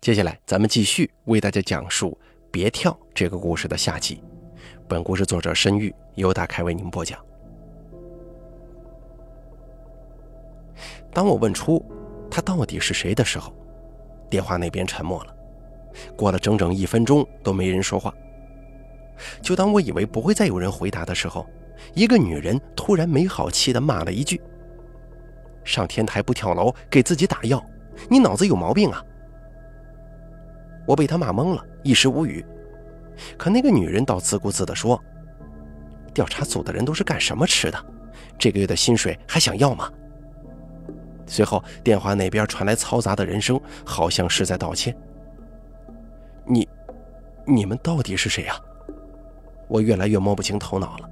[0.00, 2.18] 接下来，咱们继续为大家讲述
[2.50, 4.22] 《别跳》这个故事的下集。
[4.88, 7.22] 本故事作者申玉，由大开为您播讲。
[11.12, 11.84] 当我问出
[12.30, 13.54] 他到底是谁的时候，
[14.30, 15.36] 电话那边沉默了。
[16.16, 18.10] 过了整整一分钟都没人说话。
[19.42, 21.46] 就当我以为不会再有人回答的时候，
[21.92, 24.40] 一个女人突然没好气地骂了一句
[25.62, 27.62] ：“上天台不跳楼，给自己打药，
[28.08, 29.04] 你脑子有毛病啊！”
[30.90, 32.44] 我被他骂懵了，一时无语。
[33.38, 35.00] 可那个女人倒自顾自地说
[36.12, 37.78] ：“调查组的人都是干什么吃的？
[38.36, 39.88] 这个月的薪水还想要吗？”
[41.28, 44.92] 随后电话那边传来嘈杂的人声，好像是在道歉。
[46.44, 46.68] “你，
[47.46, 48.56] 你们到底是谁呀？”
[49.70, 51.08] 我越来越摸不清头脑了。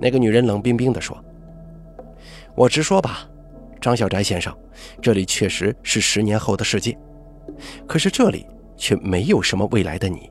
[0.00, 1.22] 那个女人冷冰冰地说
[2.56, 3.28] ：“我直说吧，
[3.78, 4.56] 张小翟先生，
[5.02, 6.98] 这里确实是十年后的世界，
[7.86, 8.46] 可是这里
[8.76, 10.30] 却没有什么未来的你。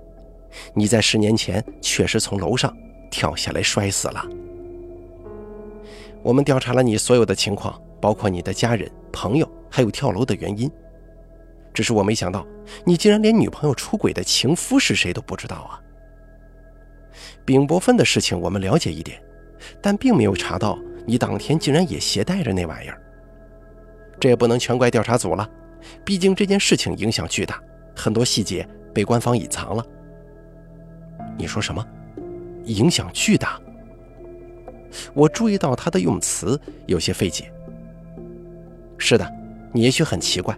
[0.74, 2.76] 你在十年前确实从楼上
[3.12, 4.26] 跳下来摔死了。
[6.22, 10.70] 我们调查了你所有的情况，包括你的家人、朋友，还有跳楼的原因。
[11.74, 12.46] 只是我没想到，
[12.84, 15.80] 你竟然连女朋友出轨的情夫是谁都不知道啊！”
[17.46, 19.22] 丙泊酚的事情我们了解一点，
[19.82, 23.02] 但并没有查到你当天竟然也携带着那玩意儿。
[24.20, 25.50] 这也不能全怪调查组了，
[26.04, 27.62] 毕竟这件事情影响巨大，
[27.96, 29.86] 很多细节被官方隐藏了。
[31.38, 31.86] 你说什么？
[32.66, 33.60] 影响巨大？
[35.14, 37.52] 我注意到他的用词有些费解。
[38.98, 39.32] 是的，
[39.72, 40.58] 你也许很奇怪，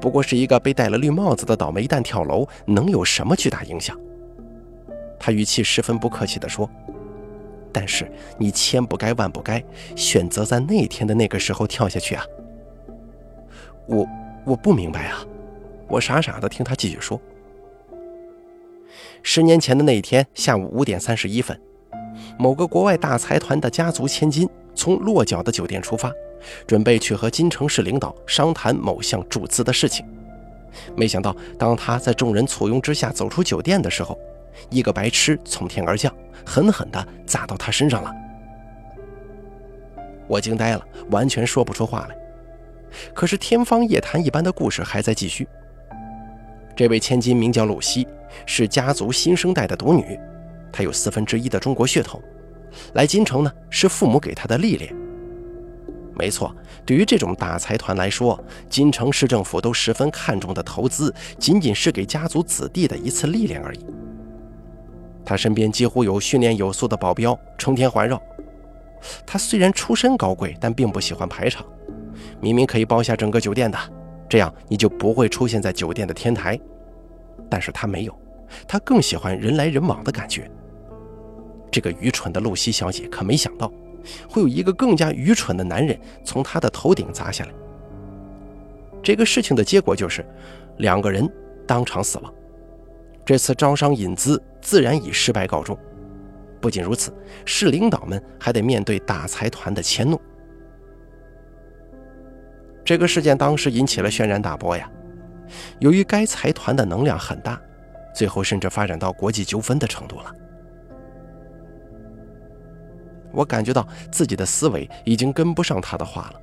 [0.00, 3.98] 不过是一个被戴了绿帽子的倒霉蛋跳楼，能有什么巨大影响？
[5.18, 6.68] 他语气十分不客气地说
[7.70, 9.62] ：“但是你千不该万不该
[9.94, 12.24] 选择在那天的那个时候跳下去啊！”
[13.86, 14.08] 我
[14.44, 15.24] 我不明白啊！
[15.86, 17.20] 我傻傻的听他继续说
[19.22, 21.60] ：“十年前的那一天下午五点三十一分，
[22.38, 26.10] 某个国外大财团的家族千金从落脚的酒店出发，
[26.66, 30.06] 准备去和金城市领导商谈某项注资的事情。
[30.96, 34.18] 没想到，当他在众人簇拥之下走出酒店的时候，
[34.70, 36.14] 一个白痴从天而降，
[36.46, 38.14] 狠狠地砸到他身上了。
[40.28, 42.16] 我惊呆了，完全说不出话来。
[43.14, 45.46] 可是天方夜谭一般的故事还在继续。
[46.76, 48.06] 这位千金名叫露西，
[48.46, 50.18] 是家族新生代的独女，
[50.72, 52.22] 她有四分之一的中国血统。
[52.94, 54.94] 来京城呢，是父母给她的历练。
[56.14, 63.84] 没错，对于这种大财团来说，京城市政府都十分看重的投资，仅仅是给家族子弟的一次历练而已。
[65.24, 68.20] 他身边几乎有训练有素的保镖，成天环绕。
[69.26, 71.64] 他虽然出身高贵，但并不喜欢排场。
[72.40, 73.78] 明明可以包下整个酒店的，
[74.28, 76.58] 这样你就不会出现在酒店的天台。
[77.48, 78.18] 但是他没有，
[78.66, 80.50] 他更喜欢人来人往的感觉。
[81.70, 83.72] 这个愚蠢的露西小姐可没想到，
[84.28, 87.50] 会有一个更加愚蠢的男人从她的头顶砸下来。
[89.02, 90.24] 这个事情的结果就是，
[90.78, 91.28] 两个人
[91.66, 92.32] 当场死亡。
[93.24, 95.78] 这次招商引资自然以失败告终。
[96.60, 97.12] 不仅如此，
[97.44, 100.20] 市领导们还得面对大财团的迁怒。
[102.84, 104.90] 这个事件当时引起了轩然大波呀。
[105.78, 107.60] 由于该财团的能量很大，
[108.14, 110.34] 最后甚至发展到国际纠纷的程度了。
[113.32, 116.40] 我感觉到自己的思维已经跟不上他的话了，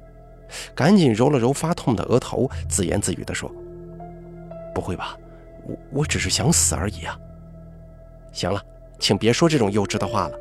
[0.74, 3.52] 赶紧揉了揉发痛的额头，自言自语地说
[4.74, 5.18] ：“不会吧？”
[5.68, 7.20] 我我只是想死而已啊！
[8.32, 8.62] 行了，
[9.00, 10.40] 请别说这种幼稚的话了。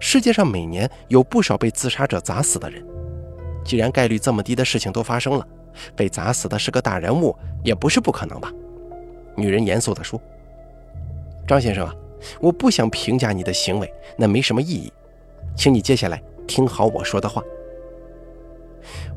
[0.00, 2.84] 世界上每年有不少被自杀者砸死的人，
[3.68, 5.46] 既然概率这么低的事情都发生了，
[5.94, 8.50] 被砸死的是个大人物也不是不可能吧？
[9.36, 10.18] 女人严肃地说
[11.46, 11.94] ：“张先生啊，
[12.40, 14.90] 我不想评价你的行为，那没什么意义，
[15.54, 17.42] 请你接下来听好我说的话。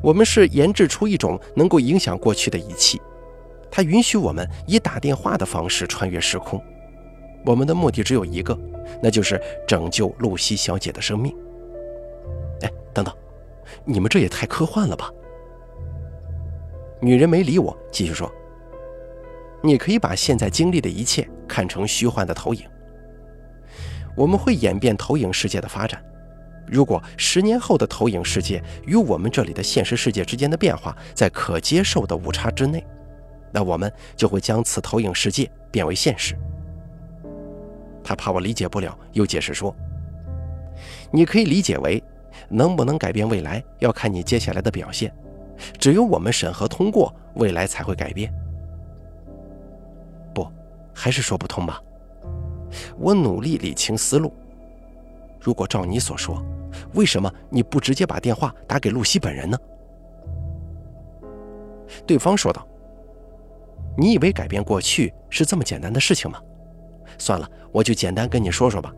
[0.02, 3.00] 我们是研制出一种能够影响过去的仪器。”
[3.74, 6.62] 它允许我们以打电话的方式穿越时空，
[7.46, 8.54] 我们的目的只有一个，
[9.02, 11.34] 那就是拯救露西小姐的生命。
[12.60, 13.14] 哎，等等，
[13.84, 15.10] 你们这也太科幻了吧！
[17.00, 18.32] 女人没理我，继续说
[19.62, 22.64] ：“你可以把现在经历的一切看成虚幻的投影。
[24.16, 26.02] 我们会演变投影世界的发展。
[26.66, 32.86] 如果十年后的投影世界与我们这里的现实世界之间的变化在可接受的误差之内。”
[33.54, 36.34] 那我们就会将此投影世界变为现实。
[38.02, 39.74] 他怕我理解不了，又解释说
[41.12, 42.02] ：“你可以理解为，
[42.48, 45.12] 能不能改变未来，要看你接下来的表现。
[45.78, 48.32] 只有我们审核通过，未来才会改变。
[50.34, 50.46] 不
[50.94, 51.80] 还是说不通吧？
[52.98, 54.32] 我努力理清思路。
[55.40, 56.42] 如果照你所说，
[56.94, 59.58] 为什么你不直接把电话打给露西本人呢？
[62.06, 62.66] 对方说道
[63.98, 66.40] ：“你以为改变过去是这么简单的事情吗？
[67.18, 68.92] 算了，我就简单跟你说说吧。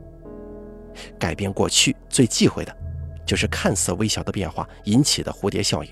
[1.19, 2.77] 改变过去最忌讳的，
[3.25, 5.91] 就是看似微小的变化引起的蝴蝶效应。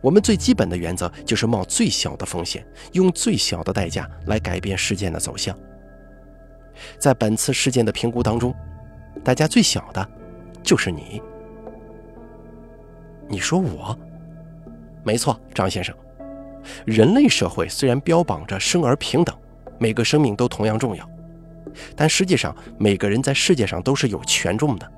[0.00, 5.56] 我们最基本的原则就是冒最小的风险，用最小的代价来改变事件的走向。
[6.98, 8.54] 在本次事件的评估当中，
[9.24, 10.08] 代价最小的，
[10.62, 11.22] 就是你。
[13.28, 13.96] 你说我？
[15.04, 15.94] 没错，张先生。
[16.84, 19.36] 人类社会虽然标榜着生而平等，
[19.78, 21.08] 每个生命都同样重要，
[21.94, 24.92] 但实际上每个人在世界上都是有权重的。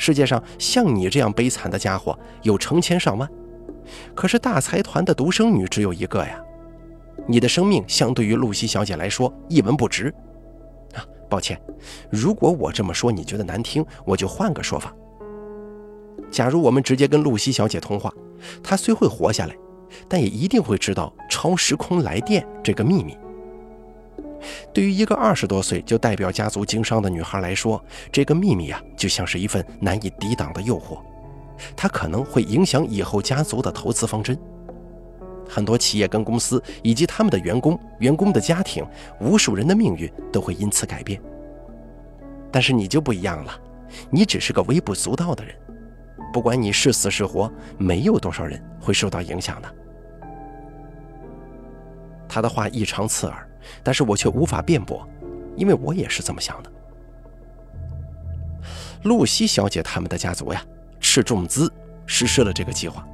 [0.00, 3.28] 世界上像你这样悲惨的家伙有成千上万。
[4.14, 6.40] 可是大财团的独生女只有一个呀，
[7.28, 10.12] 你的生命相对于露西小姐来说一文不值。
[10.94, 11.60] 啊，抱歉，
[12.10, 14.90] 如果我这么说你觉得难听，我就换个说法。
[16.30, 18.10] 假如我们直接跟露西小姐通话，
[18.62, 19.54] 她虽会活下来，
[20.08, 23.18] 但也一定会知道超时空来电这个秘密。
[24.72, 31.00] 对于一个二十多岁就代表家族经商的女孩来说，这个秘密啊，就像是一份难以抵挡的诱惑。
[31.76, 34.38] 它可能会影响以后家族的投资方针，
[35.48, 38.86] 很多企业跟公司以及他们的员工、员工的家庭，
[39.20, 41.20] 无数人的命运都会因此改变。
[42.50, 43.52] 但是你就不一样了，
[44.10, 45.54] 你只是个微不足道的人，
[46.32, 49.74] 不管你是死是活，没有多少人会受到影响的。
[52.26, 53.49] 他的话异常刺耳，
[53.82, 55.06] 但是我却无法辩驳，
[55.56, 56.72] 因为我也是这么想的。
[59.04, 60.64] 露西小姐他们的家族呀。
[61.02, 61.72] 斥重资
[62.04, 63.04] 实施了这个计划，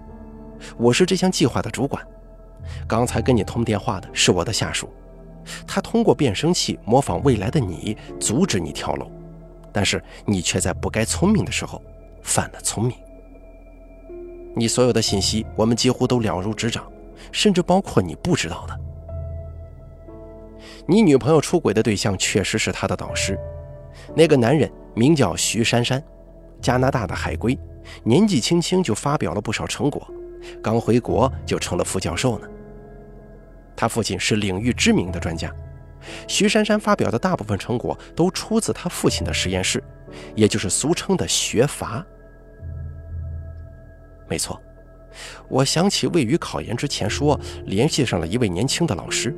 [0.77, 2.05] 我是这项计划的主管。
[2.87, 4.93] 刚才跟你通电话的是我的下属，
[5.65, 9.09] 他通过变声器模仿未来的你，阻止你跳楼，
[9.73, 11.81] 但是你却在不该聪明的时候
[12.23, 12.99] 犯了聪明。
[14.57, 16.91] 你所有的信息我们几乎都了如指掌，
[17.31, 18.79] 甚至包括你不知道的。
[20.89, 23.39] 你女朋友出轨的对象确实是他的导师，
[24.15, 26.03] 那个男人名叫徐珊珊，
[26.61, 27.59] 加拿大的海归。
[28.03, 30.09] 年纪轻轻就发表了不少成果，
[30.63, 32.49] 刚回国就成了副教授呢。
[33.77, 35.53] 他父亲是领域知名的专家，
[36.27, 39.83] 徐珊珊发表的大部分成果都出自他父亲的实验室，
[40.35, 42.05] 也就是俗称的学阀。
[44.29, 44.61] 没错，
[45.49, 49.33] 我想起魏宇考研之前说联系上了一位年轻的老师，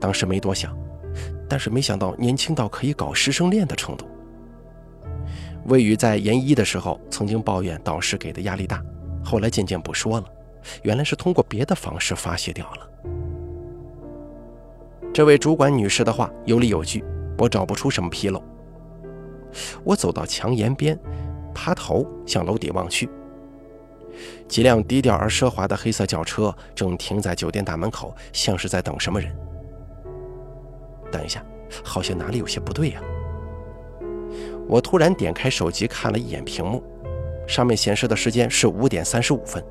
[0.00, 0.76] 当时没多想，
[1.48, 4.06] 但是没想到年轻到可以搞师生恋的程度。
[5.66, 8.82] 魏宇在研一的时候曾经抱怨导师给的压力大，
[9.24, 10.26] 后来渐渐不说了，
[10.82, 12.88] 原来是通过别的方式发泄掉了。
[15.14, 17.04] 这位主管女士的话有理有据，
[17.38, 18.42] 我找不出什么纰漏。
[19.84, 20.98] 我走到墙沿边，
[21.54, 23.08] 趴头向楼底望去，
[24.48, 29.30] 几辆低调而奢华的黑色轿车正停在酒店大门口，像是在等什么人。
[31.12, 31.44] 等一下，
[31.84, 33.00] 好像哪里有些不对呀。
[34.66, 36.82] 我突然点开手机看了一眼屏幕，
[37.46, 39.62] 上面显示的时间是五点三十五分。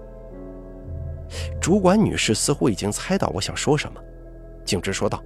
[1.60, 4.00] 主管女士似乎已经猜到我想说什么，
[4.64, 5.24] 径直说道：“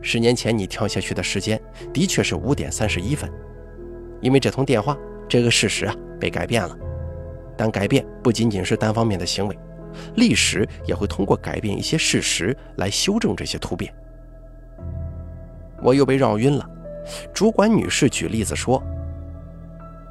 [0.00, 1.60] 十年前你跳下去的时间
[1.92, 3.30] 的确是五点三十一分，
[4.20, 4.96] 因为这通电话，
[5.28, 6.76] 这个事实啊被改变了。
[7.56, 9.58] 但改变不仅仅是单方面的行为，
[10.14, 13.92] 历史也会通过改变一些事实来修正这些突变。”
[15.82, 16.68] 我又被绕晕了。
[17.32, 18.82] 主管女士举例子说：“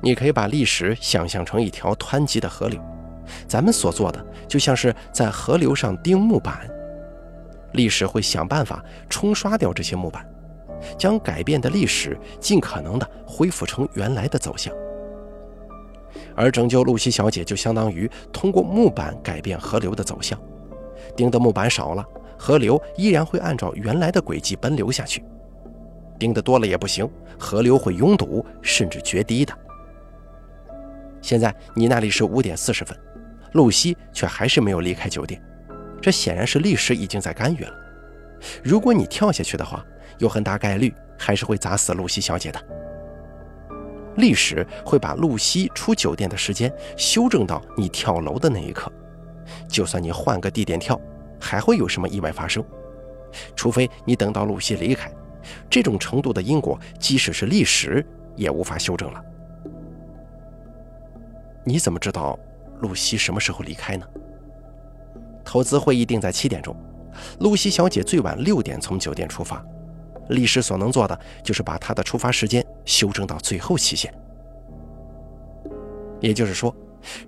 [0.02, 2.82] 你可以把历史想象成一条湍急的河流，
[3.48, 6.68] 咱们所做的就像是在河流上钉木板。
[7.74, 10.28] 历史会想办法冲刷掉这些木板，
[10.98, 14.74] 将改变的历史尽可能的恢复成原来的走向。
[16.36, 20.40] 而拯救露西小姐就相当于通过木板改变河流的走向，
[21.16, 22.04] 钉的木板少了，
[22.40, 25.24] 河流依然会按照原来的轨迹奔流下去。”
[26.18, 27.10] 盯的多了也不行，
[27.40, 29.54] 河流会拥堵甚至决堤的。
[31.22, 32.98] 现在你那里是五点四十分，
[33.54, 35.42] 露西却还是没有离开酒店，
[36.02, 37.74] 这显然是历史已经在干预了。
[38.64, 39.84] 如果你跳下去的话，
[40.20, 42.60] 有很大概率还是会砸死露西小姐的。
[44.16, 48.92] 历史会把露西出酒店的时间修正到你跳楼的那一刻，
[49.68, 51.00] 就算你换个地点跳，
[51.40, 52.64] 还会有什么意外发生？
[53.56, 55.12] 除非你等到露西离开。
[55.70, 59.24] 这种程度的因果，即使是历史也无法修正了。
[61.64, 62.38] 你怎么知道
[62.80, 64.06] 露西什么时候离开呢？
[65.44, 66.76] 投资会议定在七点钟，
[67.40, 69.66] 露西小姐最晚六点从酒店出发，
[70.30, 74.14] 律师所能做的就是把她的出发时间修正到最后期限。
[76.20, 76.76] 也就是说，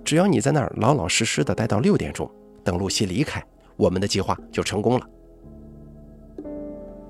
[0.04, 2.30] 只要你在那儿老老实实的待到六点钟，
[2.64, 3.42] 等露西离开，
[3.76, 5.06] 我们的计划就成功了。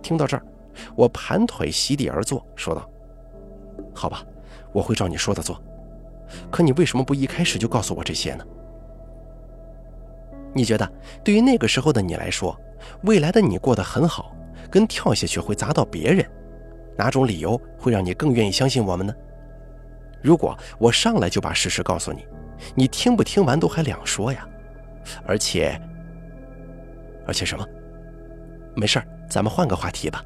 [0.02, 0.44] 听到这儿，
[0.96, 2.88] 我盘腿席地而坐，说道
[3.94, 4.24] ：“好吧，
[4.72, 5.60] 我会照你说的做。
[6.50, 8.44] 可你为什么不一开始就告诉我这些呢？
[10.54, 10.90] 你觉得，
[11.24, 12.58] 对于那个时候的你来说，
[13.02, 14.34] 未来的你过得很好，
[14.70, 16.24] 跟跳下去会砸到别人，
[16.96, 19.14] 哪种理由会让你更愿意相信我们呢？
[20.22, 22.26] 如果我上来就把事实告诉你，
[22.74, 24.46] 你听不听完都还两说呀。
[25.26, 25.80] 而且，
[27.26, 27.66] 而且什么？
[28.74, 30.24] 没事儿。”咱们换个话题吧。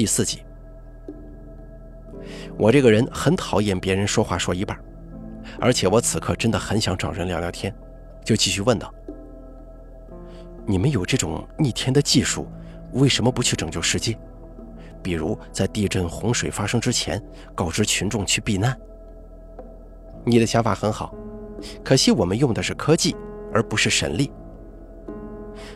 [0.00, 0.42] 第四集，
[2.56, 4.74] 我这个人很讨厌别人说话说一半，
[5.60, 7.70] 而且我此刻真的很想找人聊聊天，
[8.24, 8.90] 就继续问道
[10.64, 12.48] ：“你们有这种逆天的技术，
[12.94, 14.18] 为什么不去拯救世界？
[15.02, 17.22] 比如在地震、洪水发生之前，
[17.54, 18.74] 告知群众去避难？
[20.24, 21.14] 你的想法很好，
[21.84, 23.14] 可惜我们用的是科技，
[23.52, 24.32] 而不是神力。”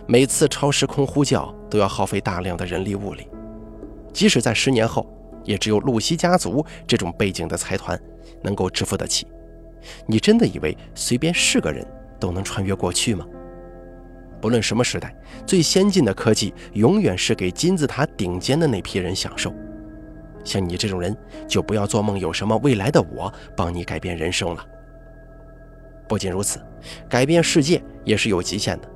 [0.08, 3.28] 每次超时空呼叫都要耗费大量的人力物力，
[4.14, 5.06] 即使在十年后，
[5.44, 8.00] 也只有露西家族这种背景的财团
[8.42, 9.26] 能够支付得起。
[10.06, 11.86] 你真的以为随便是个人
[12.18, 13.26] 都能穿越过去吗？
[14.40, 15.14] 不论什么时代，
[15.46, 19.52] 最先进的科技永远是给金字塔顶尖的那批人享受。
[20.44, 21.16] 像你这种人，
[21.48, 24.64] 就不要做梦有什么未来的我帮你改变人生了。
[26.06, 26.60] 不仅如此，
[27.08, 28.88] 改变世界也是有极限的。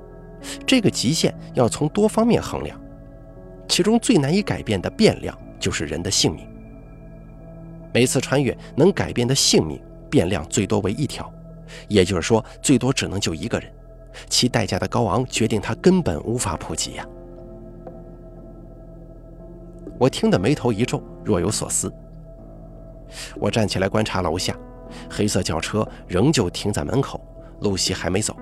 [0.67, 2.79] 这个极限要从多方面衡量，
[3.69, 6.49] 其中最难以改变的变量就是人的性命。
[7.93, 11.33] 每次穿越能改变的性命变量最多为一条，
[11.89, 13.73] 也就是说，最多只能救一个人，
[14.29, 17.07] 其代价的高昂决定它根本无法普及呀。
[19.99, 21.93] 我听得眉头一皱，若有所思。
[23.37, 24.55] 我站起来观察楼下，
[25.11, 27.21] 黑色轿车仍旧停在门口，
[27.63, 28.37] 露西还没走。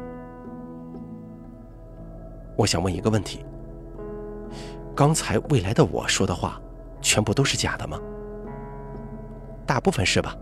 [2.56, 3.45] 我想问一个问题：
[4.96, 6.58] 刚才未来的我说的话，
[7.02, 8.00] 全部都是假的吗？
[9.66, 10.34] 大部分是吧？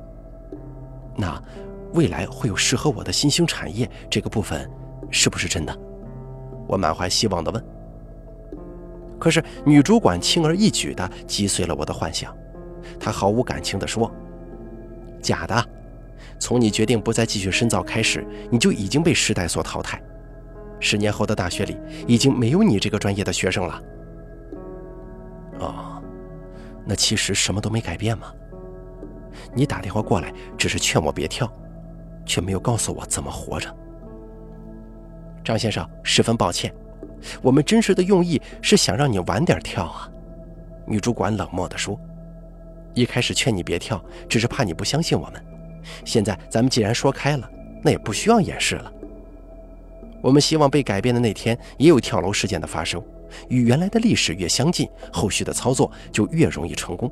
[1.17, 1.43] 那
[1.93, 4.71] 未来会有适合我的新兴产业，这个部分
[5.11, 5.77] 是不是真的？
[6.69, 7.65] 我满怀希望地问。
[9.19, 12.33] 可是女主管轻而易举地击碎了我的幻想，
[13.01, 14.09] 她毫无感情地说
[15.21, 15.69] ：“假的，
[16.39, 20.01] 从你决定不再继续深造开始，你就已经被时代所淘汰。”
[20.79, 23.83] 十年后的大学里，已经没有你这个专业的学生了。
[26.87, 28.33] 那其实什么都没改变吗？
[29.53, 31.51] 你打电话过来只是劝我别跳，
[32.25, 33.75] 却没有告诉我怎么活着。
[35.45, 36.75] 张先生，十分抱歉，
[37.43, 40.09] 我们真实的用意是想让你晚点跳啊。
[40.87, 41.99] 女主管冷漠地说
[42.95, 45.45] ：“一开始劝你别跳，只是怕你不相信我们。
[46.05, 47.51] 现在咱们既然说开了，
[47.83, 48.93] 那也不需要掩饰了。”
[50.23, 53.03] 我们希望被改变的那天也有跳楼事件的发生，
[53.49, 57.11] 与原来的历史越相近，后续的操作就越容易成功。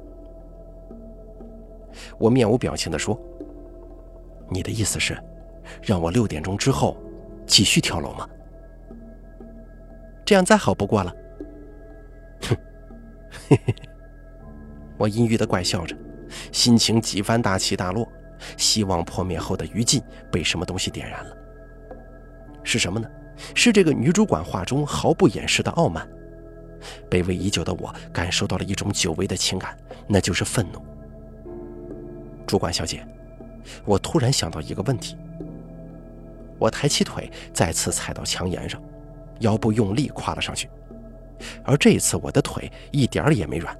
[2.18, 3.18] 我面无表情地说
[4.48, 5.16] ：“你的意思是，
[5.82, 6.96] 让我六点钟之后
[7.46, 8.28] 继续跳楼吗？
[10.24, 11.14] 这样再好不过了。”
[12.48, 12.56] 哼，
[13.48, 13.74] 嘿嘿，
[14.96, 15.96] 我阴郁地怪笑着，
[16.50, 18.08] 心情几番大起大落，
[18.56, 21.36] 希望破灭后的余烬被什么东西点燃了。
[22.64, 23.08] 是什么呢？
[23.54, 26.08] 是这个女主管话中毫不掩饰的傲慢。
[27.08, 29.76] 卑微已久的我感受到了一种久违的情感，
[30.08, 30.82] 那就是愤怒。
[32.46, 33.06] 主管小姐，
[33.84, 35.16] 我突然想到一个问题。
[36.58, 38.80] 我抬起腿，再次踩到墙沿上，
[39.40, 40.68] 腰部用力跨了上去。
[41.64, 43.76] 而这一次，我的腿一点儿也没软。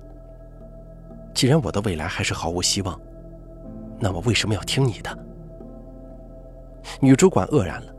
[1.35, 3.01] 既然我的未来还是毫无希望，
[4.01, 5.19] 那我为什么要听你的？
[7.01, 7.92] 女主管愕然了。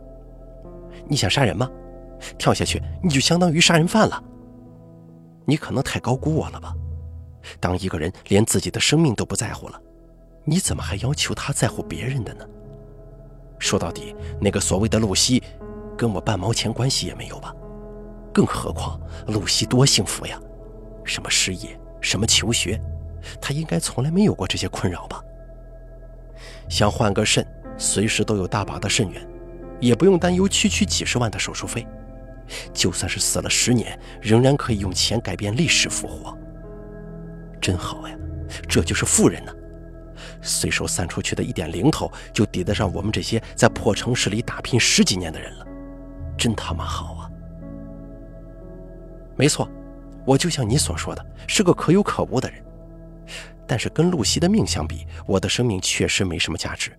[1.07, 1.69] 你想杀人吗？
[2.37, 4.23] 跳下去你就相当于杀人犯了。
[5.45, 6.73] 你可能太高估我了吧？
[7.59, 9.81] 当一个人连自己的生命都不在乎了，
[10.45, 12.45] 你怎么还要求他在乎别人的呢？
[13.59, 15.43] 说到底，那个所谓的露西，
[15.97, 17.53] 跟我半毛钱关系也没有吧？
[18.33, 20.39] 更何况露西多幸福呀，
[21.03, 22.81] 什么失业，什么求学，
[23.41, 25.21] 她应该从来没有过这些困扰吧？
[26.69, 27.45] 想换个肾，
[27.77, 29.32] 随时都有大把的肾源。
[29.83, 31.85] 也不用担忧区区几十万的手术费，
[32.73, 36.37] 就算是死了十年，仍然可以用钱改变历史复活。
[37.59, 38.15] 真好呀，
[38.65, 39.53] 这就是富人呢。
[40.41, 45.67] 随手散出去的一点零头，就抵得上我们这些在破城市里打拼十几年的人了。
[46.37, 47.29] 真他妈好啊！
[49.35, 49.69] 没错，
[50.25, 52.63] 我就像你所说的，是个可有可无的人。
[53.67, 56.97] 但是跟露西的命相比，我的生命确实没什么价值。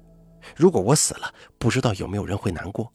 [0.56, 2.92] 如果我死了，不知道有没有人会难过。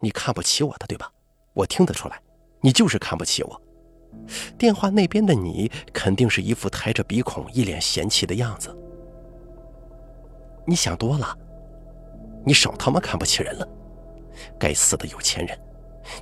[0.00, 1.10] 你看不起我的，对吧？
[1.54, 2.20] 我听得出来，
[2.60, 3.62] 你就是看不起我。
[4.58, 8.76] 电话那边的你肯定是一副抬着鼻孔、一脸嫌弃的样子。
[10.66, 11.36] 你想多了，
[12.44, 13.68] 你少他妈看不起人了！
[14.58, 15.58] 该死的有钱人，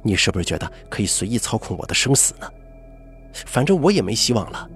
[0.03, 2.51] 你是不是觉得可以随意操控我的生死呢？
[3.33, 4.69] 反正我也没希望了。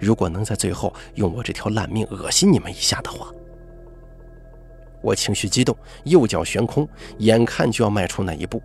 [0.00, 3.32] 如果能在最后用我这条烂命恶心你们一下的话，
[5.00, 6.88] 我情绪激动，右脚悬空，
[7.18, 8.62] 眼看就要迈出那一步。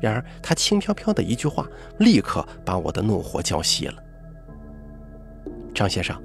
[0.00, 1.66] 然而，他轻飘飘的一句话，
[1.98, 4.02] 立刻把我的怒火浇熄了。
[5.74, 6.20] 张先生，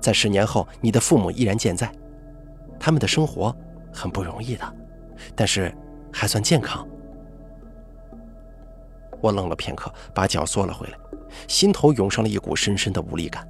[0.00, 1.92] 在十年后，你的父母依然健在，
[2.78, 3.54] 他们的生活
[3.92, 4.74] 很不容易的，
[5.34, 5.72] 但是
[6.12, 6.86] 还算健康。
[9.20, 10.98] 我愣了片刻，把脚缩了回来，
[11.46, 13.48] 心头涌上了一股深深的无力感。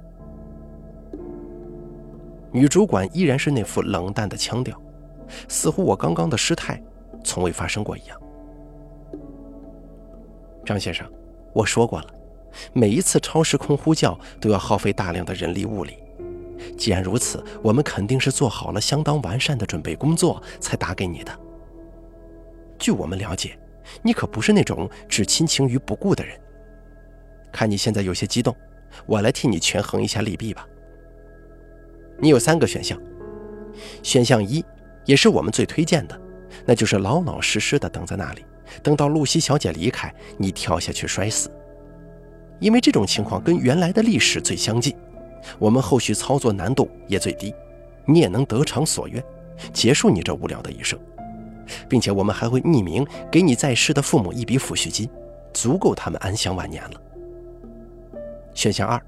[2.55, 4.81] 女主管依然是那副冷淡的腔调，
[5.49, 6.81] 似乎我刚刚的失态
[7.21, 8.17] 从未发生过一样。
[10.65, 11.05] 张先生，
[11.53, 12.07] 我说过了，
[12.71, 15.97] 每一次超时空呼叫都要耗费大量的人力物力。
[16.77, 21.37] 既然如此，我们肯定是做好了相当完善的准备工作才打给你的。
[22.79, 23.59] 据我们了解，
[24.01, 26.39] 你可不是那种置亲情于不顾的人。
[27.51, 28.55] 看你现在有些激动，
[29.05, 30.65] 我来替你权衡一下利弊吧。
[32.19, 32.99] 你有三个选项，
[34.01, 34.63] 选项一，
[35.05, 36.19] 也是我们最推荐的，
[36.65, 38.45] 那就是老老实实的等在那里。
[38.81, 41.49] 等到露西小姐离开，你跳下去摔死，
[42.59, 44.95] 因为这种情况跟原来的历史最相近，
[45.59, 47.53] 我们后续操作难度也最低，
[48.05, 49.23] 你也能得偿所愿，
[49.71, 50.99] 结束你这无聊的一生，
[51.87, 55.07] 并且我们还会匿名给你在世的父母一笔抚恤金，
[55.53, 57.01] 足够他们安享晚年了。
[58.53, 58.99] 选项二，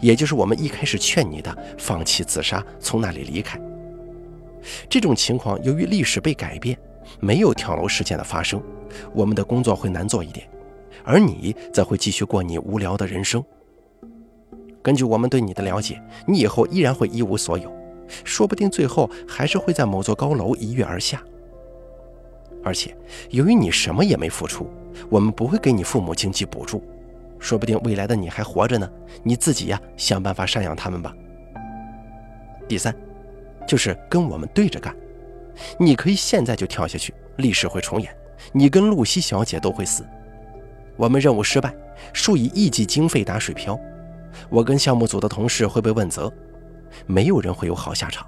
[0.00, 3.60] 也就是我们一开始劝你的，放弃自杀，从那里离开。
[4.88, 6.78] 这种情况由于历史被改变。
[7.20, 8.60] 没有跳楼事件的发生，
[9.12, 10.48] 我们的工作会难做一点，
[11.04, 13.44] 而你则会继续过你无聊的人生。
[14.82, 17.70] 根据我们对你的了解，你以后依然会一无所有，
[18.24, 21.22] 说不定最后还是会在某座高楼一跃而下。
[22.64, 22.96] 而且，
[23.28, 24.66] 由于你什么也没付出，
[25.10, 26.82] 我们不会给你父母经济补助，
[27.44, 28.90] 说不定未来的你还活着呢，
[29.22, 31.14] 你自己呀想办法赡养他们吧。
[32.66, 32.96] 第三，
[33.66, 34.96] 就是跟我们对着干。
[35.78, 38.10] 你可以现在就跳下去，历史会重演，
[38.50, 40.06] 你跟露西小姐都会死。
[40.96, 41.74] 我们任务失败，
[42.14, 43.78] 数以亿计经费打水漂，
[44.48, 46.32] 我跟项目组的同事会被问责，
[47.04, 48.26] 没有人会有好下场。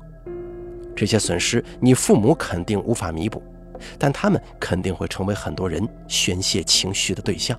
[0.95, 3.43] 这些损失你父母肯定无法弥补，
[3.99, 7.59] 但他们肯定会成为很多人宣泄情绪的对象。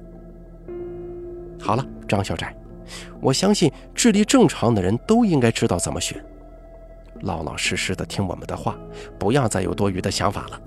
[1.59, 2.55] 好了，张小寨，
[3.19, 6.23] 我相信智力正常的人都应该知道怎么选。
[7.21, 8.77] 老老实实的听我们的话，
[9.17, 10.61] 不要再有多余的想法了。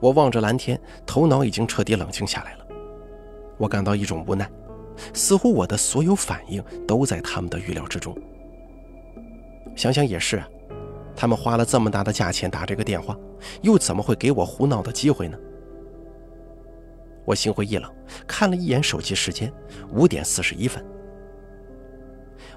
[0.00, 2.66] 我望着蓝天，头脑已经彻底冷静下来了。
[3.56, 4.48] 我感到一种无奈，
[5.12, 8.16] 似乎我的所有反应都在他们的预料之中。
[9.74, 10.48] 想想也是啊，
[11.16, 13.16] 他们花了这么大的价钱打这个电话，
[13.62, 15.36] 又怎么会给我胡闹的机会呢？
[17.28, 17.94] 我心灰意冷，
[18.26, 19.52] 看了一眼手机时间，
[19.90, 20.82] 五点四十一分。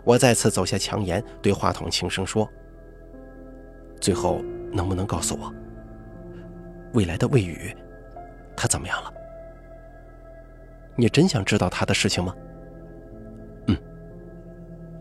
[0.05, 2.49] 我再次走下墙沿，对话筒轻声说
[3.99, 5.53] ：“最后，能不能告诉我，
[6.93, 7.75] 未来的魏宇，
[8.55, 9.13] 他怎么样了？
[10.95, 12.33] 你真想知道他的事情吗？”
[13.67, 13.77] 嗯。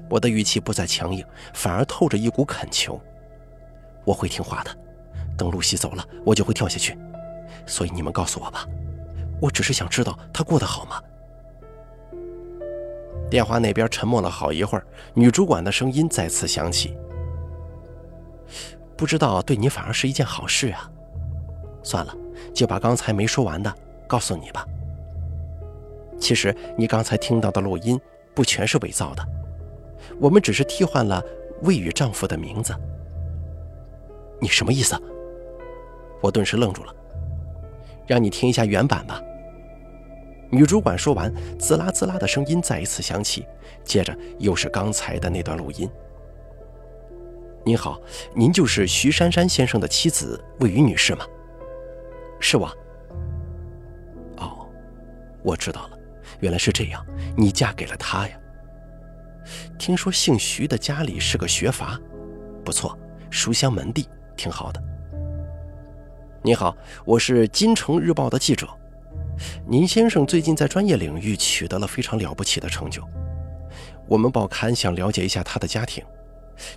[0.08, 3.00] 我的语气不再强硬，反而透着一股恳求。
[4.04, 4.76] 我会听话的，
[5.38, 6.98] 等露西走了，我就会跳下去。
[7.66, 8.66] 所以你们告诉我吧，
[9.40, 11.02] 我只是想知道他过得好吗？
[13.30, 16.96] 电话那边沉默了好一会儿，女主管的声音再次响起
[18.98, 20.90] ：“不知道对你反而是一件好事啊。
[21.82, 22.14] 算了，
[22.52, 23.72] 就把刚才没说完的
[24.08, 24.66] 告诉你吧。
[26.18, 27.98] 其实你刚才听到的录音
[28.34, 29.24] 不全是伪造的，
[30.18, 31.22] 我们只是替换了
[31.62, 32.74] 魏宇丈夫的名字。
[34.40, 35.00] 你什么意思？”
[36.20, 36.94] 我顿时愣住了。
[38.06, 39.22] 让你听一下原版吧。
[40.50, 43.46] 女主管说完，滋啦滋啦的声音再一次响起，
[43.84, 45.88] 接着又是刚才的那段录音。
[47.64, 48.00] 您好，
[48.34, 51.24] 您就是徐珊珊先生的妻子魏宇女士吗？
[52.40, 52.66] 是我。
[54.38, 54.66] 哦，
[55.42, 55.98] 我知道了，
[56.40, 57.04] 原来是这样，
[57.36, 58.36] 你嫁给了他呀。
[59.78, 62.00] 听说姓徐的家里是个学阀，
[62.64, 62.98] 不错，
[63.30, 64.82] 书香门第，挺好的。
[66.42, 68.66] 你好，我是《金城日报》的记者。
[69.66, 73.02] 您先生最近在专业领域取得了非常了不起的成就，
[74.06, 76.04] 我们报刊想了解一下他的家庭，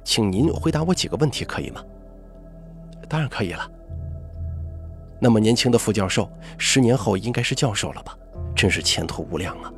[0.03, 1.83] 请您回答我几个问题，可以吗？
[3.09, 3.69] 当然可以了。
[5.19, 8.17] 那么年轻的副教授，十年后应该是教授了吧？
[8.55, 9.71] 真是前途无量啊！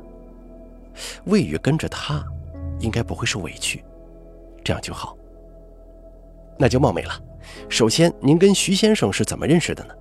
[1.24, 2.24] 魏宇跟着他，
[2.78, 3.84] 应该不会受委屈，
[4.64, 5.16] 这样就好。
[6.58, 7.20] 那就冒昧了。
[7.68, 9.94] 首先，您跟徐先生是怎么认识的呢？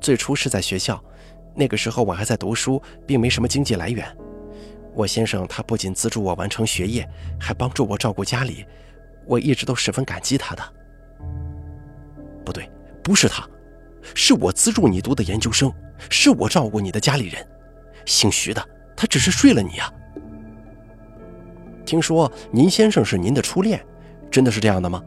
[0.00, 1.02] 最初是在学校，
[1.54, 4.06] 那个时候我还在读书，并没什么经济来源。
[4.94, 7.08] 我先生他不仅资助我完成学业，
[7.38, 8.64] 还帮助我照顾家里，
[9.26, 10.62] 我一直都十分感激他的。
[12.44, 12.70] 不对，
[13.02, 13.46] 不是他，
[14.14, 15.72] 是我资助你读的研究生，
[16.10, 17.46] 是我照顾你的家里人。
[18.06, 19.92] 姓徐的，他只是睡了你啊。
[21.84, 23.84] 听说您先生是您的初恋，
[24.30, 25.02] 真的是这样的吗？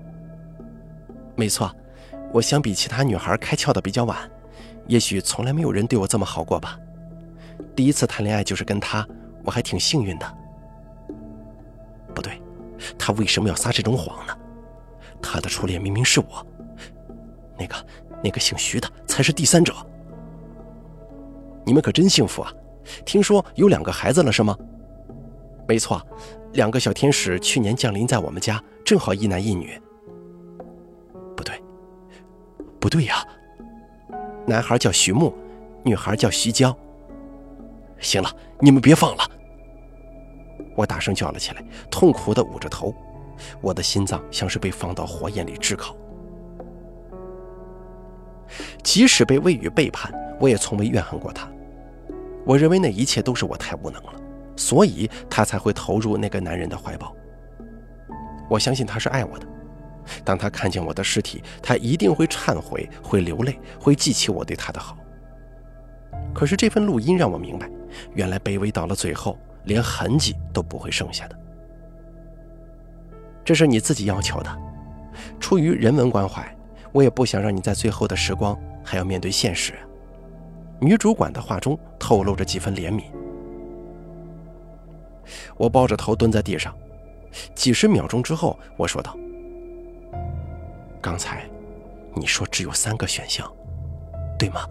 [1.35, 1.73] 没错，
[2.31, 4.17] 我相比其他女孩开窍的比较晚，
[4.91, 6.77] 也许从来没有人对我这么好过吧。
[7.73, 9.07] 第一次谈恋爱就是跟他，
[9.45, 10.37] 我还挺幸运的。
[12.13, 12.41] 不对，
[12.99, 14.37] 他为什么要撒这种谎呢？
[15.21, 16.45] 他的初恋明明是我，
[17.57, 17.75] 那个
[18.21, 19.73] 那个姓徐的才是第三者。
[21.65, 22.51] 你们可真幸福啊！
[23.05, 24.57] 听说有两个孩子了是吗？
[25.69, 26.05] 没错，
[26.51, 29.81] 两个小天使去年降临在我们家，正好一男一女。
[31.37, 31.63] 不对
[32.77, 33.25] 不对呀，
[34.51, 35.33] 男孩叫徐木，
[35.81, 36.77] 女孩叫徐娇。
[37.99, 39.23] 行了，你们别放了！
[40.75, 42.93] 我大声叫了起来，痛苦的捂着头，
[43.61, 45.95] 我的心脏像是被放到火焰里炙烤。
[48.83, 51.49] 即使被魏宇背叛，我也从未怨恨过他。
[52.45, 54.13] 我认为那一切都是我太无能了，
[54.57, 57.15] 所以他才会投入那个男人的怀抱。
[58.49, 59.47] 我相信他是爱我的。
[60.23, 64.97] 当他看见我的尸体，他一定会忏悔，会流泪，会记起我对他的好。
[66.33, 67.69] 可是这份录音让我明白，
[68.13, 71.37] 原来卑微到了最后，连痕迹都不会剩下的。
[73.43, 74.57] 这是你自己要求的，
[75.39, 76.55] 出于人文关怀，
[76.91, 79.73] 我也不想让你在最后的时光还要面对现实。
[80.79, 83.03] 女主管的话中透露着几分怜悯。
[85.57, 86.73] 我抱着头蹲在地上，
[87.55, 89.15] 几十秒钟之后，我说道。
[91.01, 91.49] 刚才，
[92.15, 93.51] 你说只有三个选项，
[94.37, 94.67] 对吗？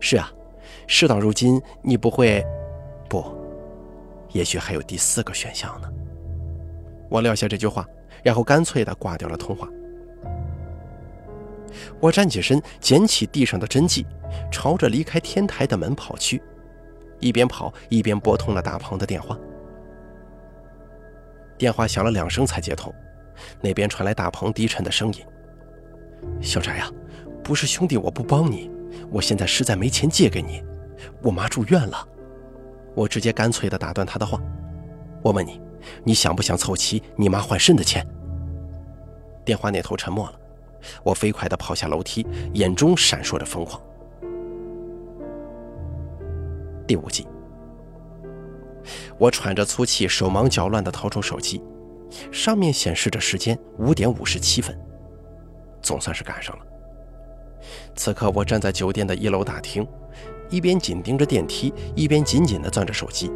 [0.00, 0.32] 是啊，
[0.86, 2.44] 事到如今，你不会，
[3.08, 3.22] 不，
[4.30, 5.88] 也许还有第四个选项呢。
[7.10, 7.86] 我撂下这句话，
[8.22, 9.68] 然后干脆的挂掉了通话。
[12.00, 14.06] 我站起身，捡起地上的针剂，
[14.50, 16.42] 朝着离开天台的门跑去，
[17.20, 19.38] 一边跑一边拨通了大鹏的电话。
[21.58, 22.92] 电话响了两声才接通。
[23.60, 25.24] 那边传来大鹏低沉的声音
[26.40, 26.90] ：“小翟呀，
[27.42, 28.70] 不是兄弟我不帮你，
[29.10, 30.62] 我现在实在没钱借给你，
[31.22, 32.08] 我妈住院了。”
[32.94, 34.38] 我直接干脆地打断他的话
[35.24, 35.60] ：“我问你，
[36.04, 38.06] 你想不想凑齐你妈换肾的钱？”
[39.44, 40.38] 电话那头沉默了。
[41.02, 43.80] 我飞快地跑下楼梯，眼中闪烁着疯狂。
[46.86, 47.26] 第五集，
[49.16, 51.62] 我喘着粗气，手忙脚乱地掏出手机。
[52.30, 54.78] 上面显示着时间五点五十七分，
[55.80, 56.66] 总算是赶上了。
[57.94, 59.86] 此刻我站在酒店的一楼大厅，
[60.50, 63.30] 一边紧盯着电梯，一边紧紧地攥着手机。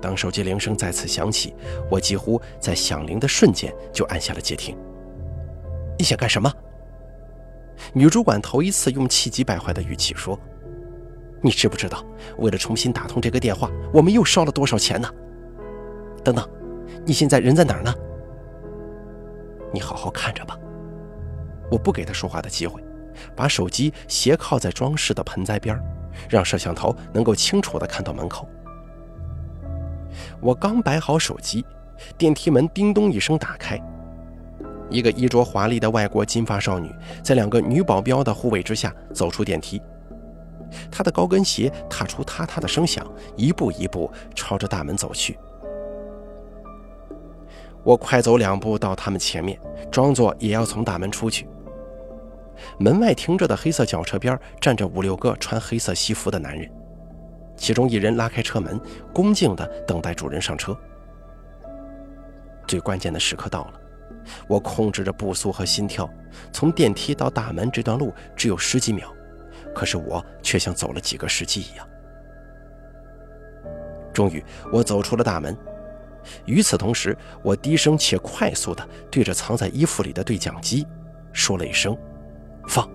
[0.00, 1.54] 当手机铃声再次响起，
[1.90, 4.76] 我几乎在响铃的瞬间就按下了接听。
[5.98, 6.52] 你想干什么？
[7.92, 10.38] 女主管头一次用气急败坏的语气说
[11.42, 12.04] ：“你知不知道，
[12.38, 15.08] 为了重新打通这个电话，我们又烧了多少钱呢？”
[16.24, 16.48] 等等。
[17.04, 17.92] 你现在人在哪儿呢？
[19.72, 20.56] 你好好看着吧。
[21.70, 22.84] 我不给他说话的机会，
[23.34, 25.78] 把手机斜靠在装饰的盆栽边
[26.28, 28.48] 让摄像头能够清楚地看到门口。
[30.40, 31.64] 我刚摆好手机，
[32.16, 33.80] 电梯门叮咚一声打开，
[34.90, 39.80] 一个衣着华丽的外国金发少女在两个女保镖的护卫之下走出电梯，
[40.90, 45.36] 她的高跟鞋踏出踏踏的声响，一步一步朝着大门走去。
[47.84, 49.58] 我快走两步到他们前面，
[49.90, 51.48] 装作也要从大门出去。
[52.78, 56.70] 门外停着的黑色轿车边站着五六个穿黑色西服的男人，
[57.56, 58.80] 其中一人拉开车门，
[59.12, 60.76] 恭敬地等待主人上车。
[62.68, 63.80] 最关键的时刻到了，
[64.46, 66.08] 我控制着步速和心跳，
[66.52, 69.12] 从电梯到大门这段路只有十几秒，
[69.74, 71.86] 可是我却像走了几个世纪一样。
[74.12, 75.56] 终于，我走出了大门。
[76.44, 80.86] 与此同时，我低声且快速地对着藏在衣服里的对讲机
[81.32, 81.96] 说了一声
[82.68, 82.88] ：“放。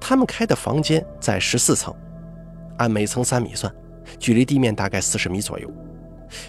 [0.00, 1.94] 他们开的房间在十四层，
[2.78, 3.72] 按每层三米算，
[4.18, 5.70] 距离地面大概四十米左右。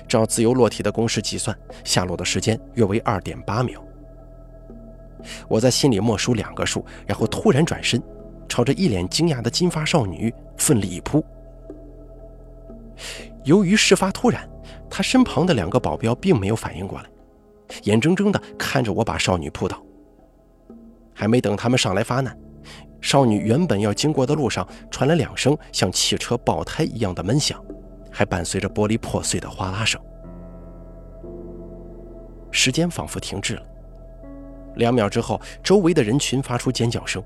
[0.08, 3.84] 照自由落体的公式计算，下落的时间约为二点八秒。
[5.48, 8.02] 我在心里默数两个数，然后突然转身，
[8.48, 11.24] 朝着一脸惊讶的金发少女奋力一扑。
[13.44, 14.48] 由于事发突然，
[14.92, 17.10] 他身旁的两个保镖并没有反应过来，
[17.84, 19.82] 眼睁睁地看着我把少女扑倒。
[21.14, 22.38] 还没等他们上来发难，
[23.00, 27.64] 少女原本要经过的路上传来两声像汽车爆胎一样的闷响，
[28.12, 30.00] 还伴随着玻璃破碎的哗啦声。
[32.52, 33.64] 时间仿佛停滞了。
[34.76, 37.24] 两秒之后，周围的人群发出尖叫声，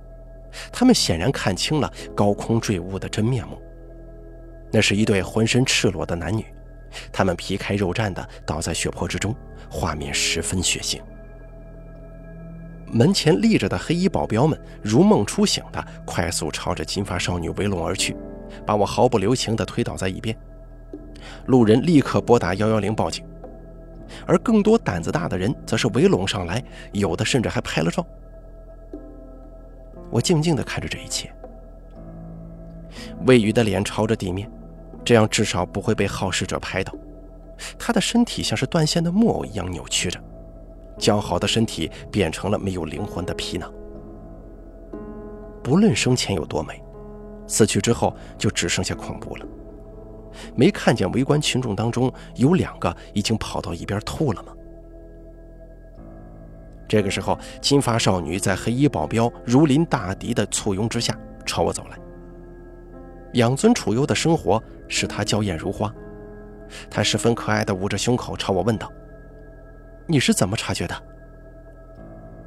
[0.71, 3.57] 他们显然看清了高空坠物的真面目。
[4.71, 6.45] 那是一对浑身赤裸的男女，
[7.11, 9.35] 他们皮开肉绽的倒在血泊之中，
[9.69, 10.99] 画面十分血腥。
[12.87, 18.15] 门前立着的黑衣保镖们如梦初醒的快速朝着金发少女围拢而去，
[18.65, 20.35] 把我毫不留情的推倒在一边。
[21.47, 23.25] 路人立刻拨打幺幺零报警。
[24.27, 28.05] 而更多胆子大的人则是围拢上来，有的甚至还拍了照。
[30.11, 31.33] 我静静地看着这一切。
[33.25, 34.49] 魏宇的脸朝着地面，
[35.05, 36.93] 这样至少不会被好事者拍到。
[37.79, 40.19] 他的身体像是断线的木偶一样扭曲着，
[40.97, 43.71] 姣好的身体变成了没有灵魂的皮囊。
[45.63, 46.83] 不论生前有多美，
[47.47, 49.45] 死去之后就只剩下恐怖了。
[50.53, 54.51] 没看见围观群众当中有两个已经跑到一边吐了吗？
[56.87, 61.97] 这个时候，金发少女在黑衣保镖如临大敌的簇拥之下朝我走来。
[63.35, 65.93] 养尊处优的生活使她娇艳如花，
[66.89, 68.91] 她十分可爱的捂着胸口朝我问道
[70.05, 70.95] ：“你是怎么察觉的？”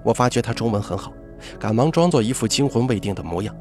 [0.04, 1.12] 我发觉她中文很好，
[1.58, 3.56] 赶忙装作一副惊魂未定的模样：“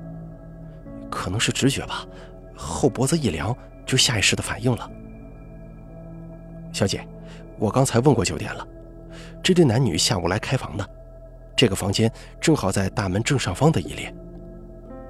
[1.09, 2.05] 可能是直觉吧，
[2.55, 3.55] 后脖子一凉。”
[3.87, 4.91] 就下意识的反应了，
[6.73, 7.07] 小姐，
[7.57, 8.67] 我刚才问过酒店了，
[9.41, 10.85] 这对男女下午来开房的，
[11.55, 12.11] 这个房间
[12.41, 14.13] 正好在大门正上方的一列，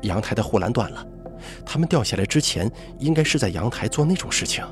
[0.01, 1.03] 阳台的护栏断了，
[1.65, 4.65] 他们掉下来之前应该是在阳台做那种事情，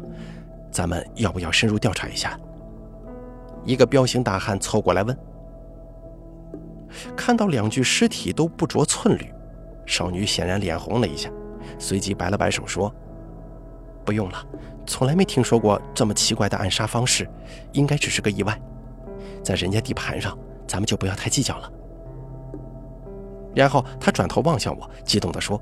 [0.71, 2.39] 咱们要不要深入调查一下？
[3.63, 5.17] 一个彪形大汉凑过来问。
[7.15, 9.33] 看到两具尸体都不着寸缕，
[9.85, 11.29] 少女显然脸红了一下，
[11.77, 12.93] 随即摆了摆手说。
[14.05, 14.45] 不用了，
[14.85, 17.27] 从来没听说过这么奇怪的暗杀方式，
[17.73, 18.55] 应该只是个意外。
[19.43, 21.71] 在人家地盘上，咱们就不要太计较了。
[23.55, 25.59] 然后他转头望向我，激动地说：“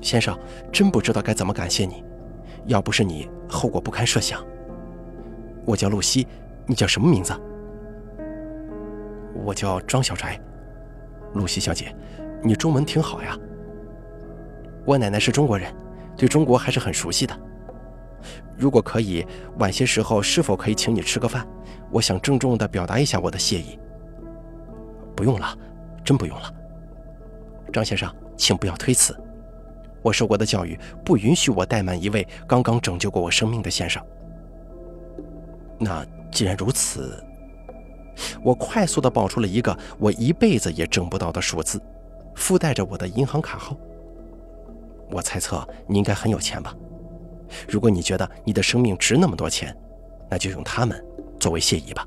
[0.00, 0.38] 先生，
[0.72, 2.04] 真不知道该怎么感谢你，
[2.66, 4.44] 要不是你，后果不堪设想。
[5.64, 6.26] 我叫露西，
[6.66, 7.32] 你叫什么名字？
[9.44, 10.40] 我叫庄小宅。
[11.34, 11.94] 露西小姐，
[12.42, 13.38] 你中文挺好呀。
[14.84, 15.72] 我奶奶是中国人。”
[16.16, 17.34] 对中国还是很熟悉的。
[18.58, 19.26] 如果可以，
[19.58, 21.46] 晚些时候是否可以请你吃个饭？
[21.90, 23.78] 我想郑重地表达一下我的谢意。
[25.16, 25.56] 不用了，
[26.04, 26.52] 真不用了。
[27.72, 29.18] 张先生，请不要推辞。
[30.02, 34.02] 我受过的教育不允许我怠慢一位刚刚拯救过我生命的先生。
[35.78, 37.22] 那既然如此，
[38.42, 41.80] 我快速地报出了一个我一辈子也挣不到的数字，
[42.34, 43.76] 附带着我的银行卡号。
[45.10, 46.74] 我猜测你应该很有钱吧？
[47.68, 49.76] 如果你觉得你的生命值那么多钱，
[50.30, 51.04] 那就用它们
[51.40, 52.06] 作为谢意吧。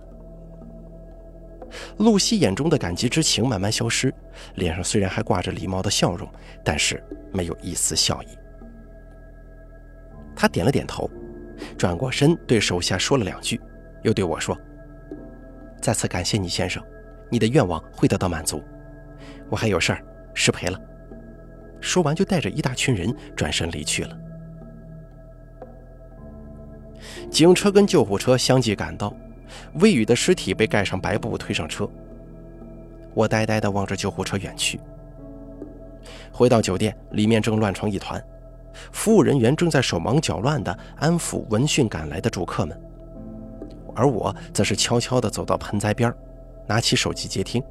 [1.97, 4.13] 露西眼中的感激之情慢慢消失，
[4.55, 6.27] 脸上虽然还挂着礼貌的笑容，
[6.63, 8.27] 但是没有一丝笑意。
[10.35, 11.09] 他点了点头，
[11.77, 13.59] 转过身对手下说了两句，
[14.03, 14.57] 又对我说
[15.81, 16.83] ：“再次感谢你，先生，
[17.29, 18.63] 你的愿望会得到满足。
[19.49, 20.79] 我还有事儿，失陪了。”
[21.79, 24.17] 说完，就带着一大群人转身离去了。
[27.29, 29.13] 警车跟救护车相继赶到，
[29.75, 31.89] 魏宇的尸体被盖上白布，推上车。
[33.13, 34.79] 我呆呆地望着救护车远去。
[36.31, 38.23] 回到酒店，里面正乱成一团，
[38.91, 42.81] 服务人员正在手忙脚乱地安抚闻讯赶来的住客们，
[43.95, 46.13] 而我则是悄悄地走到盆栽边，
[46.67, 47.63] 拿起手机接听。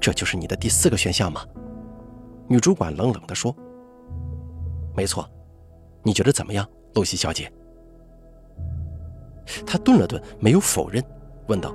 [0.00, 1.42] 这就是你的第四个选项吗？
[2.46, 3.56] 女主管冷冷地说
[4.94, 5.26] ：“没错，
[6.02, 7.50] 你觉得怎么样，露西小姐？”
[9.66, 11.02] 他顿了顿，没有否认，
[11.46, 11.74] 问道：“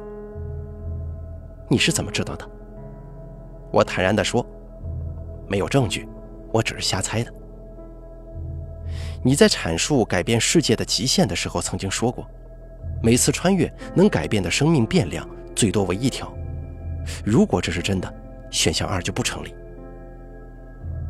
[1.69, 2.49] 你是怎么知道的？”
[3.71, 4.45] 我坦然地说
[5.47, 6.07] ：“没有证据，
[6.51, 7.33] 我只是瞎猜的。”
[9.23, 12.25] 你在阐述改变世界的极限的时候曾经说过，
[13.03, 16.31] 每次穿越能改变的生命变量最多为一条，
[17.25, 18.11] 如果这是真的，
[18.49, 19.53] 选项二就不成立。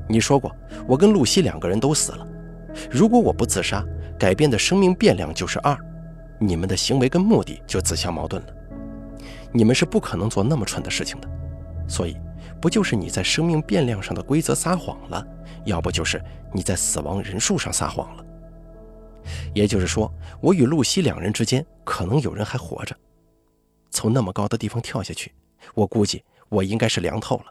[0.07, 0.51] 你说过，
[0.87, 2.27] 我跟露西两个人都死了。
[2.89, 3.85] 如果我不自杀，
[4.17, 5.77] 改变的生命变量就是二，
[6.39, 8.53] 你们的行为跟目的就自相矛盾了。
[9.51, 11.29] 你们是不可能做那么蠢的事情的，
[11.87, 12.15] 所以
[12.61, 15.25] 不就是你在生命变量上的规则撒谎了，
[15.65, 16.23] 要不就是
[16.53, 18.25] 你在死亡人数上撒谎了。
[19.53, 22.95] 也就是说，我与露西两人之间可能有人还活着。
[23.91, 25.33] 从那么高的地方跳下去，
[25.73, 27.45] 我估计我应该是凉透了。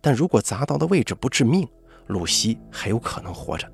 [0.00, 1.66] 但如果砸到的位置不致命，
[2.06, 3.70] 露西还有可能活着。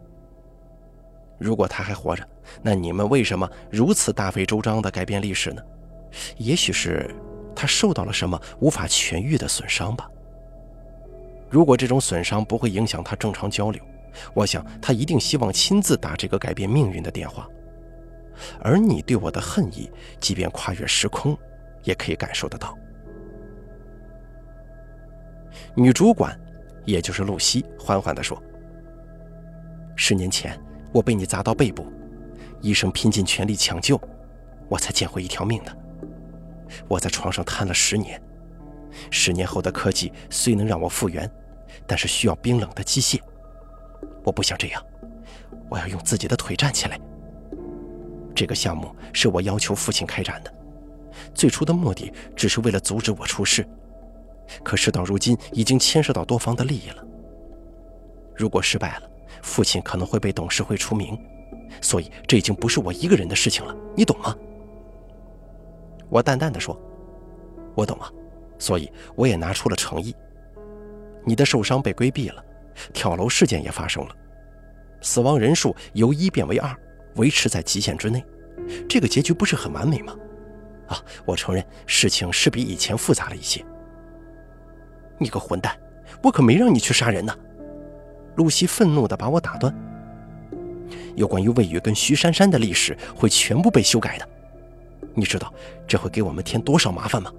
[1.39, 2.27] 如果他还活着，
[2.63, 5.63] 那你们为什么如此大费周章地改变历史呢？
[6.37, 7.13] 也许是
[7.55, 10.09] 他受到了什么无法痊愈的损伤吧。
[11.51, 13.83] 如果这种损伤不会影响他正常交流，
[14.33, 17.49] 我想他一定希望亲自打这个改变命运的电话。
[18.61, 21.37] 而你对我的恨意，即便跨越时空，
[21.83, 22.77] 也可以感受得到。
[25.77, 26.39] 女主管，
[26.85, 28.41] 也就是露西，缓缓地说
[29.95, 30.61] ：“十年前，
[30.95, 31.85] 我被你砸到背部，
[32.61, 34.01] 医生拼尽全力抢救，
[34.69, 35.77] 我才捡回一条命的。
[36.87, 38.23] 我在床上瘫了十年，
[39.11, 41.29] 十年后的科技虽能让我复原，
[41.85, 43.21] 但是需要冰冷的机械。
[44.23, 44.81] 我不想这样，
[45.69, 46.97] 我要用自己的腿站起来。
[48.33, 50.55] 这个项目是我要求父亲开展的，
[51.35, 53.67] 最初的目的只是为了阻止我出事。”
[54.63, 57.05] 可事到如今，已经牵涉到多方的利益了。
[58.37, 59.11] 如果失败了，
[59.45, 61.17] 父亲可能会被董事会除名，
[61.83, 64.35] 所以这已经不是我一个人的事情了，你懂吗？
[66.09, 66.75] 我淡淡的说
[67.77, 68.11] ：“我懂啊，
[68.59, 70.17] 所以我也拿出了诚意。
[71.27, 72.43] 你的受伤被规避了，
[72.95, 74.17] 跳楼事件也发生了，
[75.03, 76.75] 死亡人数由一变为二，
[77.17, 78.25] 维持在极限之内，
[78.89, 80.17] 这个结局不是很完美吗？
[80.89, 83.63] 啊，我承认事情是比以前复杂了一些。”
[85.21, 85.79] 你个混蛋！
[86.23, 87.37] 我可没让你去杀人呢！
[88.37, 89.75] 露西愤怒地把我打断。
[91.15, 94.29] 有关于魏宇跟徐珊珊的历史会全部被修改的，
[95.15, 95.53] 你知道
[95.87, 97.33] 这会给我们添多少麻烦吗？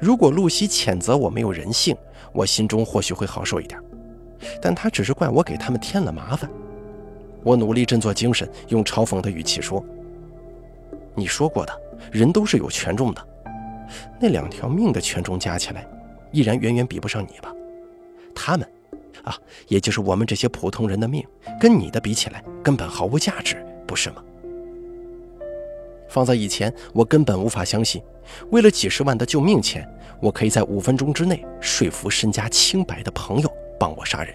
[0.00, 1.96] 如果露西谴责我没有人性，
[2.32, 3.80] 我心中或许会好受一点，
[4.60, 6.50] 但她只是怪我给他们添了麻烦。
[7.42, 9.84] 我努力振作精神，用嘲讽的语气说
[11.14, 13.28] ：“你说过的，人都是有权重的。”
[14.18, 15.86] 那两条命的权重加起来，
[16.32, 17.52] 依然远远比不上你吧？
[18.34, 18.68] 他们，
[19.22, 19.36] 啊，
[19.68, 21.26] 也就是我们这些普通人的命，
[21.60, 24.22] 跟你的比起来，根本毫无价值，不是吗？
[26.08, 28.02] 放在以前，我根本无法相信，
[28.50, 29.88] 为了几十万的救命钱，
[30.20, 34.34] 我可以在五分钟之内说服身家清白的朋友帮我杀人。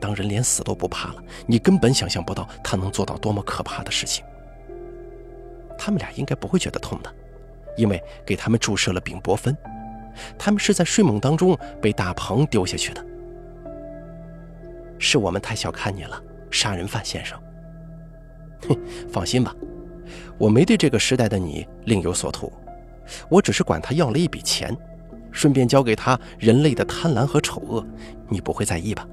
[0.00, 4.24] 当人连死都不怕了，你根本想象不到他能做到多么可怕的事情。
[5.78, 7.12] 他们俩应该不会觉得痛的。
[7.76, 9.52] 因为给他们注射了丙泊酚，
[10.38, 13.04] 他们是在睡梦当中被大鹏丢下去的。
[14.98, 17.38] 是我们太小看你了，杀人犯先生。
[18.68, 18.78] 哼，
[19.10, 19.54] 放心吧，
[20.38, 22.52] 我没对这个时代的你另有所图，
[23.28, 24.74] 我只是管他要了一笔钱，
[25.30, 27.84] 顺便教给他人类的贪婪和丑恶，
[28.28, 29.06] 你不会在意吧？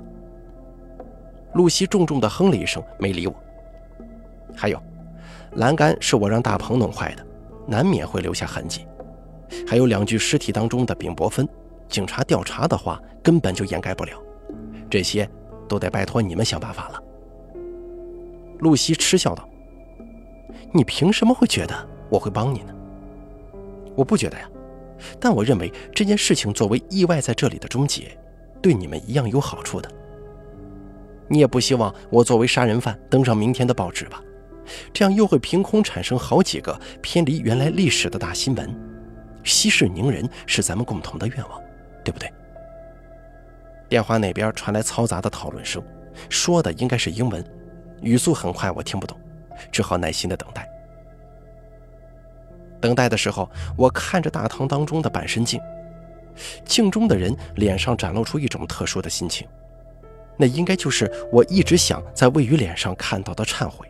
[1.55, 3.35] 露西重重地哼了一声，没理我。
[4.55, 4.81] 还有，
[5.55, 7.25] 栏杆是我让大鹏弄坏的。
[7.67, 8.85] 难免会留下痕迹，
[9.67, 11.47] 还有两具尸体当中的丙泊酚，
[11.87, 14.11] 警察调查的话根本就掩盖不了，
[14.89, 15.29] 这些
[15.67, 17.01] 都得拜托你们想办法了。
[18.59, 19.47] 露西嗤笑道
[20.71, 22.73] ：“你凭什么会觉得我会帮你呢？
[23.95, 24.49] 我不觉得呀，
[25.19, 28.17] 但我认为这件事情作为意外在这里的终结，
[28.61, 29.89] 对你们一样有好处的。
[31.27, 34.21] 你也不希望我作为杀人犯登上明天的报纸吧？”
[34.93, 38.69] 这样又会凭空产生好几个偏离原来历史的大新闻，
[39.43, 41.61] 息事宁人是咱们共同的愿望，
[42.03, 42.31] 对不对？
[43.89, 45.83] 电话那边传来嘈杂的讨论声，
[46.29, 47.43] 说的应该是英文，
[48.01, 49.19] 语速很快，我听不懂，
[49.71, 50.67] 只好耐心的等待。
[52.79, 55.59] 等待的时候，我看着大堂当中的半身镜，
[56.65, 59.47] 镜中的人脸上展露出一种特殊的心情，
[60.37, 63.85] 那应该就是我一直想在魏宇脸上看到的忏悔。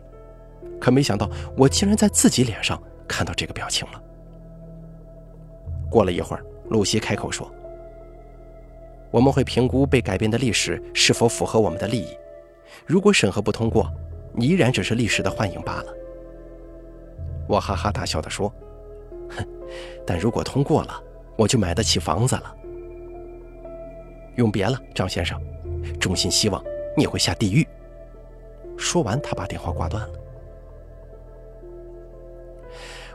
[0.80, 4.01] 可没想到，我竟然在自己脸上看到这个表情了。
[5.92, 7.48] 过了一会儿，露西开口说
[9.12, 12.16] ：“我们会评估被改变的历史是否符合我们的利益。
[12.86, 13.92] 如果审核不通过，
[14.34, 15.94] 你依然只是历史的幻影罢了。”
[17.46, 18.48] 我哈哈大笑地说
[19.36, 19.46] ：“哼，
[20.06, 21.02] 但如果通过了，
[21.36, 22.56] 我就买得起房子了。
[24.36, 25.38] 永别了，张先生，
[26.00, 26.64] 衷心希望
[26.96, 27.68] 你会下地狱。”
[28.78, 30.14] 说完，他把电话挂断了。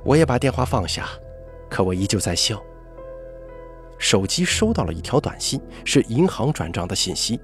[0.03, 1.09] 我也把电话放下，
[1.69, 2.61] 可我依旧在笑。
[3.97, 7.39] 手机收到了一条短信，是银行转账的信息，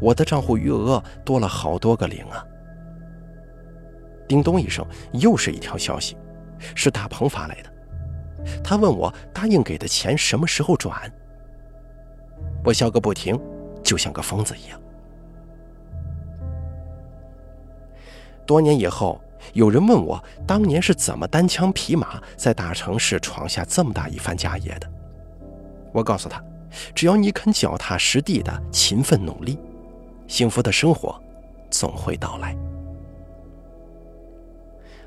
[0.00, 2.44] 我的账户余额多了好多个零啊！
[4.26, 6.16] 叮咚一声，又是一条消息，
[6.74, 7.72] 是大鹏发来的。
[8.64, 11.10] 他问我答应给的钱什么时候转。
[12.64, 13.40] 我笑个不停，
[13.82, 14.80] 就像个疯子一样。
[18.44, 19.20] 多年以后，
[19.52, 24.90] 有人问我当年是怎么单枪匹马在大城市闯下这么大一番家业的。
[25.92, 26.42] 我告诉他，
[26.94, 29.58] 只要你肯脚踏实地的勤奋努力，
[30.26, 31.18] 幸福的生活
[31.70, 32.56] 总会到来。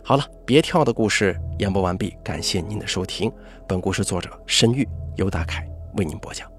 [0.03, 3.31] 好了，别跳的故事演播完毕，感谢您的收听。
[3.67, 6.58] 本故事作者申玉，由大凯为您播讲。